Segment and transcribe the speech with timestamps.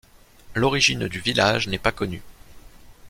[0.55, 2.23] L’origine du village n’est pas connue.